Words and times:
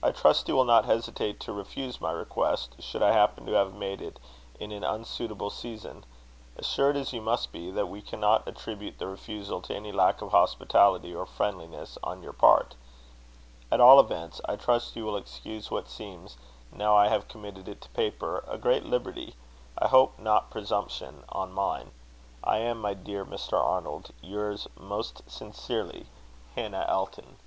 I 0.00 0.12
trust 0.12 0.46
you 0.46 0.54
will 0.54 0.62
not 0.64 0.84
hesitate 0.84 1.40
to 1.40 1.52
refuse 1.52 2.00
my 2.00 2.12
request, 2.12 2.76
should 2.80 3.02
I 3.02 3.10
happen 3.10 3.46
to 3.46 3.52
have 3.54 3.74
made 3.74 4.00
it 4.00 4.20
at 4.60 4.62
an 4.70 4.84
unsuitable 4.84 5.50
season; 5.50 6.06
assured, 6.56 6.96
as 6.96 7.12
you 7.12 7.20
must 7.20 7.50
be, 7.50 7.72
that 7.72 7.88
we 7.88 8.00
cannot 8.00 8.46
attribute 8.46 9.00
the 9.00 9.08
refusal 9.08 9.60
to 9.62 9.74
any 9.74 9.90
lack 9.90 10.22
of 10.22 10.30
hospitality 10.30 11.12
or 11.12 11.26
friendliness 11.26 11.98
on 12.04 12.22
your 12.22 12.32
part. 12.32 12.76
At 13.68 13.80
all 13.80 13.98
events, 13.98 14.40
I 14.44 14.54
trust 14.54 14.94
you 14.94 15.04
will 15.04 15.16
excuse 15.16 15.68
what 15.68 15.88
seems 15.88 16.36
now 16.70 16.94
I 16.94 17.08
have 17.08 17.26
committed 17.26 17.66
it 17.66 17.80
to 17.80 17.88
paper 17.88 18.44
a 18.46 18.58
great 18.58 18.84
liberty, 18.86 19.34
I 19.76 19.88
hope 19.88 20.16
not 20.16 20.48
presumption, 20.48 21.24
on 21.30 21.52
mine. 21.52 21.90
I 22.44 22.58
am, 22.58 22.80
my 22.80 22.94
dear 22.94 23.24
Mr. 23.26 23.54
Arnold, 23.60 24.10
"Yours 24.22 24.68
most 24.78 25.22
sincerely, 25.28 26.06
"HANNAH 26.54 26.84
ELTON." 26.86 27.38